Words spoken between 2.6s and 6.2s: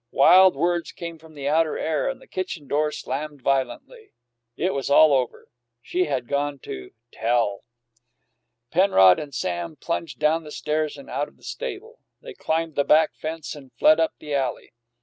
door slammed violently. It was all over. She